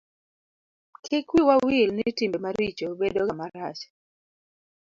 kik 1.03 1.27
wiwa 1.33 1.55
wil 1.65 1.89
ni 1.95 2.07
timbe 2.17 2.37
maricho 2.45 2.87
bedo 2.99 3.19
ga 3.27 3.33
marach 3.39 3.81